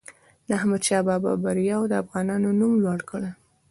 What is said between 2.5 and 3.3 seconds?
نوم لوړ کړ.